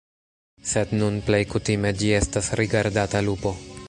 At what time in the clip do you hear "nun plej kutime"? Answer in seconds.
1.01-1.91